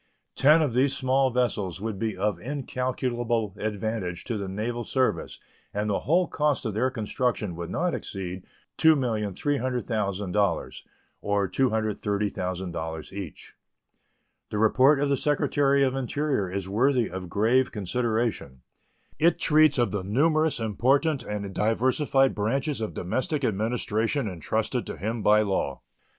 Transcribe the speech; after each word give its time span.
Ten 0.33 0.63
of 0.63 0.73
these 0.73 0.97
small 0.97 1.29
vessels 1.29 1.79
would 1.79 1.99
be 1.99 2.17
of 2.17 2.39
incalculable 2.39 3.53
advantage 3.59 4.23
to 4.23 4.35
the 4.35 4.47
naval 4.47 4.83
service, 4.83 5.39
and 5.75 5.87
the 5.91 5.99
whole 5.99 6.25
cost 6.25 6.65
of 6.65 6.73
their 6.73 6.89
construction 6.89 7.55
would 7.55 7.69
not 7.69 7.93
exceed 7.93 8.43
$2,300,000, 8.79 10.81
or 11.21 11.47
$230,000 11.47 13.11
each. 13.13 13.53
The 14.49 14.57
report 14.57 14.99
of 14.99 15.07
the 15.09 15.15
Secretary 15.15 15.83
of 15.83 15.93
the 15.93 15.99
Interior 15.99 16.49
is 16.51 16.67
worthy 16.67 17.07
of 17.07 17.29
grave 17.29 17.71
consideration. 17.71 18.63
It 19.19 19.37
treats 19.37 19.77
of 19.77 19.91
the 19.91 20.01
numerous 20.01 20.59
important 20.59 21.21
and 21.21 21.53
diversified 21.53 22.33
branches 22.33 22.81
of 22.81 22.95
domestic 22.95 23.43
administration 23.43 24.27
intrusted 24.27 24.87
to 24.87 24.97
him 24.97 25.21
by 25.21 25.43
law. 25.43 25.81